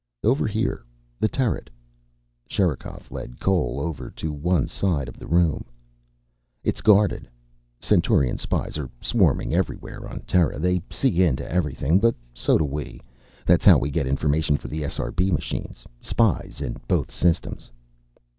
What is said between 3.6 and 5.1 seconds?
over to one side